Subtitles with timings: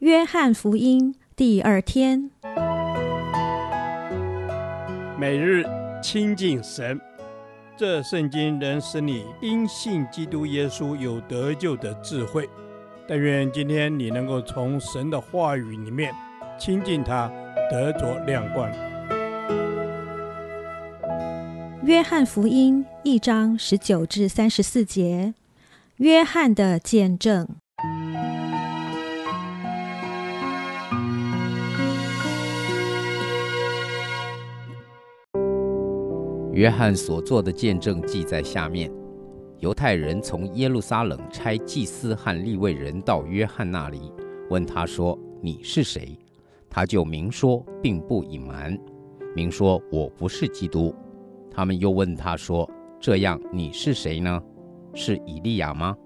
[0.00, 2.30] 约翰福音第二天，
[5.18, 5.62] 每日
[6.02, 6.98] 亲近神，
[7.76, 12.48] 这圣经能使你因信基督耶稣有得救的智慧。
[13.06, 16.14] 但愿今天你能够从神的话语里面
[16.58, 17.30] 亲近他，
[17.70, 18.72] 得着亮光。
[21.84, 25.34] 约翰福音一章十九至三十四节，
[25.96, 27.46] 约翰的见证。
[36.52, 38.90] 约翰所做的见证记在下面。
[39.58, 44.12] 犹太人从耶路撒冷差祭司和利未人到约翰那里，
[44.48, 46.18] 问他说：“你是谁？”
[46.70, 48.78] 他就明说，并不隐瞒，
[49.36, 50.94] 明说：“我不是基督。”
[51.50, 54.42] 他们又问他说：“这样你是谁呢？
[54.94, 55.96] 是以利亚吗？”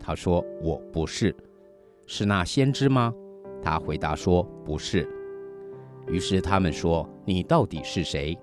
[0.00, 1.34] 他说：“我不是。”
[2.06, 3.14] 是那先知吗？
[3.62, 5.08] 他回答说：“不是。”
[6.08, 8.36] 于是他们说：“你到底是谁？”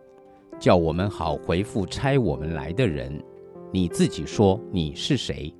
[0.62, 3.20] 叫我们好回复差我们来的人，
[3.74, 5.52] 你自己说你是谁？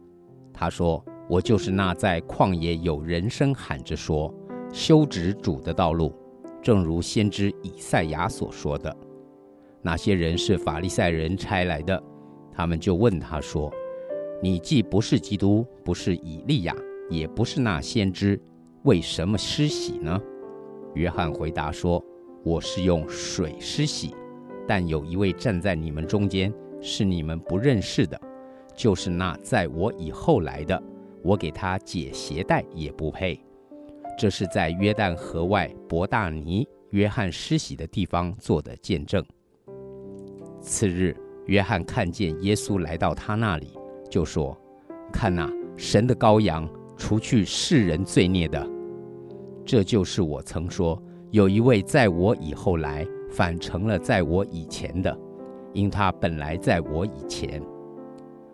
[0.54, 4.32] 他说：我就是那在旷野有人声喊着说，
[4.72, 6.14] 修直主的道路，
[6.62, 8.96] 正如先知以赛亚所说的。
[9.82, 12.00] 那些人是法利赛人差来的，
[12.52, 13.74] 他们就问他说：
[14.40, 16.76] 你既不是基督，不是以利亚，
[17.10, 18.40] 也不是那先知，
[18.84, 20.22] 为什么施洗呢？
[20.94, 22.00] 约翰回答说：
[22.44, 24.14] 我是用水施洗。
[24.68, 28.20] 但有一位站在你们中间，是你们不认识的，
[28.76, 30.82] 就是那在我以后来的，
[31.24, 33.40] 我给他解鞋带也不配。
[34.18, 39.24] 这是在约旦河外伯大尼约翰施洗的地方做的见证。
[40.60, 41.16] 次日，
[41.48, 43.78] 约翰看见耶稣来到他那里，
[44.10, 44.56] 就说
[45.12, 48.70] ：“看哪，神的羔羊，除去世人罪孽的。
[49.66, 55.18] 这就是我曾说，有一位在我以后来。”反成了在我以前的，
[55.74, 57.64] 因他本来在我以前。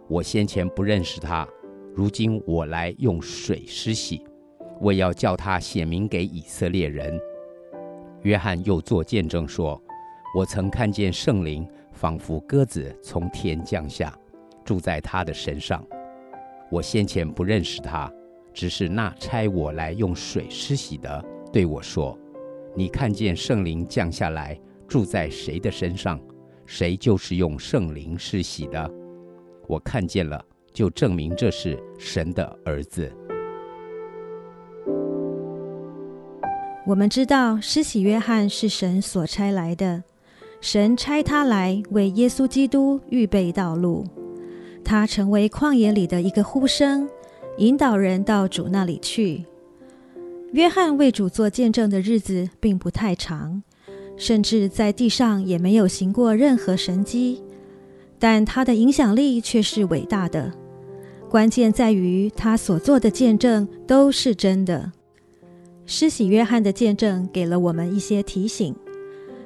[0.07, 1.45] 我先前不认识他，
[1.93, 4.23] 如今我来用水施洗，
[4.79, 7.19] 我要叫他显明给以色列人。
[8.21, 9.81] 约翰又作见证说：
[10.35, 14.13] 我曾看见圣灵仿佛鸽子从天降下，
[14.63, 15.83] 住在他的身上。
[16.69, 18.11] 我先前不认识他，
[18.53, 22.17] 只是那差我来用水施洗的对我说：
[22.77, 24.57] 你看见圣灵降下来。
[24.87, 26.17] 住在谁的身上，
[26.65, 28.89] 谁就是用圣灵施洗的。
[29.67, 33.11] 我看见了，就证明这是神的儿子。
[36.85, 40.01] 我们知道施洗约翰是神所差来的，
[40.61, 44.05] 神差他来为耶稣基督预备道路。
[44.85, 47.09] 他成为旷野里的一个呼声，
[47.57, 49.43] 引导人到主那里去。
[50.57, 53.61] 约翰为主做见证的日子并不太长。
[54.17, 57.43] 甚至在地上也没有行过任何神迹，
[58.17, 60.51] 但他的影响力却是伟大的。
[61.29, 64.91] 关键在于他所做的见证都是真的。
[65.85, 68.75] 施洗约翰的见证给了我们一些提醒：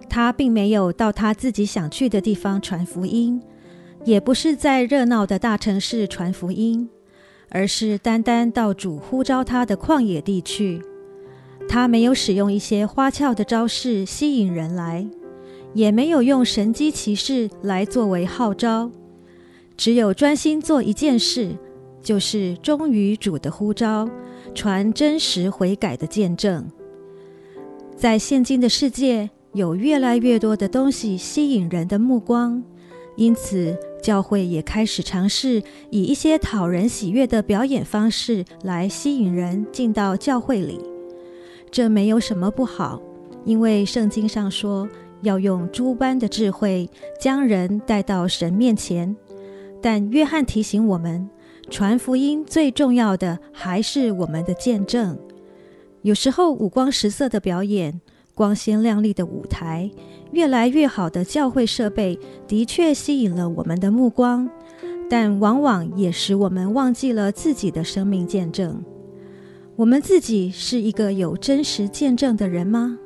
[0.07, 3.41] 他并没有到他自己想去的地方传福音，
[4.05, 6.89] 也不是在热闹的大城市传福音，
[7.49, 10.81] 而是单单到主呼召他的旷野地去。
[11.67, 15.07] 他没有使用一些花俏的招式吸引人来，
[15.73, 18.91] 也没有用神迹奇事来作为号召，
[19.77, 21.55] 只有专心做一件事，
[22.01, 24.09] 就是忠于主的呼召，
[24.53, 26.67] 传真实悔改的见证。
[27.95, 32.61] 在现今的世界，有越来越多的东西吸引人的目光，
[33.16, 40.91] 因此教会也开始尝试以一些讨人喜悦的表演方式来吸引人进到教会里。
[41.72, 43.02] 这没有什么不好，
[43.46, 44.88] 因为圣经上说
[45.22, 46.90] 要用诸般的智慧
[47.20, 49.16] 将人带到神面前。
[49.82, 51.28] 但约翰提醒我们，
[51.70, 55.18] 传福音最重要的还是我们的见证。
[56.02, 58.02] 有时候五光十色的表演、
[58.35, 59.90] 光鲜亮丽的舞台、
[60.32, 64.50] 越来越好的教会设备，的确吸引了我们的目光，
[65.09, 68.84] 但往往也使我们忘记了自己的生命见证。
[69.81, 72.99] 我们自己是一个有真实见证的人吗？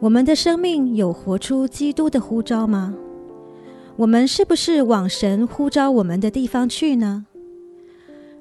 [0.00, 2.92] 我们的生命有活出基督的呼召吗？
[3.94, 7.26] 我们是不是往神呼召我们的地方去呢？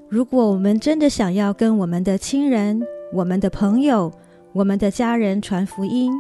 [0.10, 2.82] 如果我们真的想要跟我们的亲人、
[3.14, 4.12] 我们的朋友、
[4.54, 6.12] 我们的家人传福音，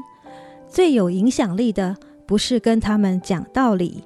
[0.69, 1.97] 最有影响力的
[2.27, 4.03] 不是跟他们讲道理，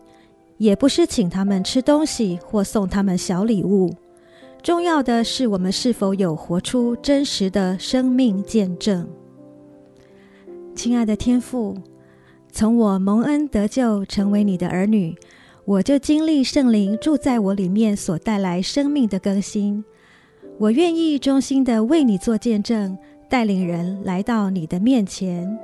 [0.59, 3.93] 也不是请他们吃东西或送他们小礼物。
[4.61, 9.07] 重要的是我们是否有活出真实的生命见证。
[10.75, 11.75] 亲爱的天父，
[12.51, 15.15] 从我蒙恩得救，成为你的儿女，
[15.63, 19.83] 我就经历圣灵住在我里面所带来生命的更新。
[20.59, 22.97] 我愿意衷心的为你做见证，
[23.29, 25.57] 带领人来到你的面前。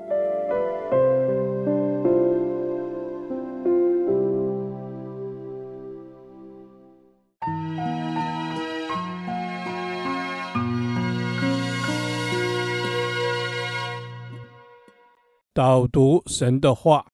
[15.56, 17.06] 导读神的话，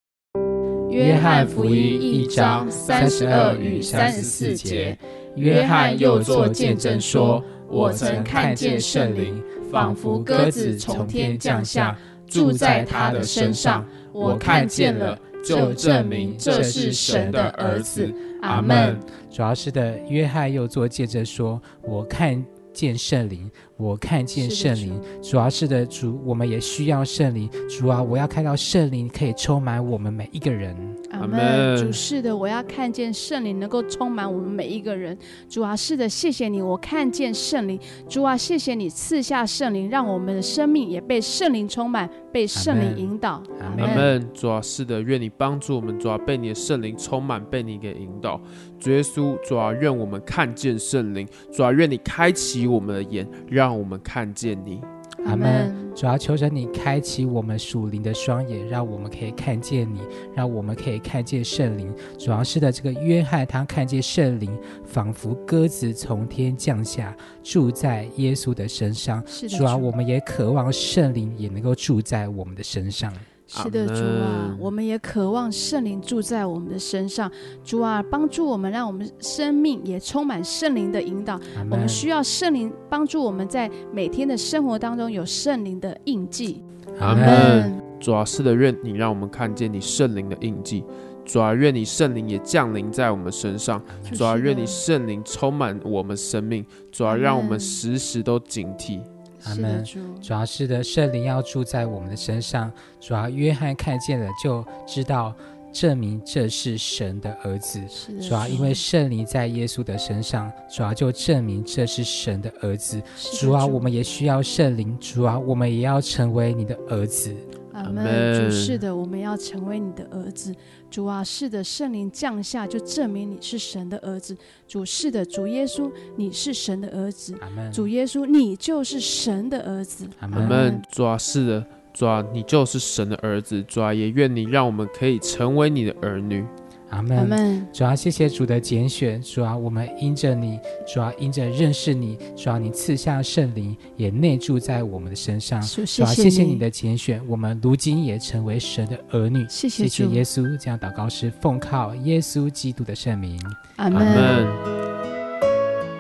[0.90, 4.98] 约翰福音一章三十二与三十四节，
[5.36, 11.94] 约翰又作见证说：“我曾看见圣灵仿佛鸽子从天降下，
[12.28, 13.86] 住在他的身上。
[14.14, 18.10] 我看见了，就证明这是神的儿子。”
[18.42, 18.98] 阿门。
[19.30, 22.42] 主要是的，约翰又作见证说：“我看。”
[22.74, 27.50] 见圣灵，我看见圣灵，主要是的主，我们也需要圣灵。
[27.70, 30.76] 主啊，我要看到圣灵可以充满我们每一个人。
[31.20, 31.78] 阿门。
[31.78, 35.18] 主是的，我要看见圣灵能够充满我们每一个人。
[35.50, 37.80] 主啊，是的，谢谢你，我看见圣灵。
[38.08, 43.44] 主啊，谢谢你赐下圣灵，让我们的生命也被圣灵充满，被圣灵引导。
[43.60, 44.28] 阿门。
[44.34, 48.40] 主啊，是的，愿你帮助我们，主啊，被你的圣灵充满，被你给引导。
[48.80, 51.28] 主耶稣，主啊，愿我们看见圣灵。
[51.52, 54.82] 主啊，愿你开启我们的眼，让我们看见你。
[55.26, 55.89] 阿门。
[56.00, 60.00] 主要求着你开启我们属灵的双眼，让我们可以看见你，
[60.34, 61.94] 让我们可以看见圣灵。
[62.18, 67.14] 主要是的，这个约翰他看见圣灵仿佛鸽子从天降下，
[67.44, 69.22] 住在耶稣的身上。
[69.50, 73.14] 主要我们也渴望圣灵也能够住在我们的身上。
[73.52, 77.30] 是的，主啊，我们也渴望圣灵住在我们的身上。
[77.64, 81.40] 主啊，帮助我们，让我们生命也充满圣灵的引导。
[81.72, 86.64] 我们需要圣灵帮助我们在每天的生活当中有圣灵的印记。
[87.00, 87.82] 阿门。
[88.00, 90.84] 主啊，是的，愿你让我们看见你圣灵的印记。
[91.26, 93.82] 主啊，愿你圣灵也降临在我们身上。
[94.14, 96.64] 主啊，愿你圣灵充满我们生命。
[96.92, 99.02] 主啊，让我们时时都警惕。
[99.46, 99.84] 阿门。
[100.22, 102.72] 主要是的，圣灵要住在我们的身上。
[103.00, 105.34] 主要约翰看见了，就知道
[105.72, 107.80] 证明这是神的儿子。
[108.22, 113.02] 主要因为圣灵在耶稣的身上，主要就证明这是神的儿子。
[113.40, 114.98] 主要我们也需要圣灵。
[115.00, 117.36] 主要我们也要成为你的儿子。
[117.74, 118.50] 阿门。
[118.50, 120.54] 主是的，我们要成为你的儿子。
[120.90, 124.36] 主啊，是的，圣灵降下就证明你是神的儿子。
[124.68, 127.36] 主是的，主耶稣，你是神的儿子。
[127.42, 127.72] 阿门。
[127.72, 130.08] 主耶稣，你就是神的儿子。
[130.20, 130.82] 阿门。
[130.92, 133.62] 主啊，是的，主啊，你就是神的儿子。
[133.64, 136.44] 主啊，也愿你让我们可以成为你的儿女。
[136.90, 137.68] 阿门。
[137.72, 145.62] 主要谢谢主的拣选，主要我们因着你，主要因着认识你，主要你赐下圣灵也内住在我们的身上。
[145.62, 149.46] 主要谢谢你的拣选，我们如今也成为神的儿女。
[149.50, 153.40] 谢谢，谢谢耶稣，这样祷告是奉靠耶稣基督的圣名。
[153.78, 154.48] 阿门。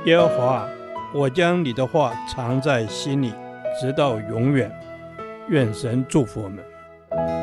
[0.05, 0.67] 耶和华，
[1.13, 3.33] 我将你的话藏在心里，
[3.79, 4.71] 直到永远。
[5.49, 7.38] 愿神祝福我们。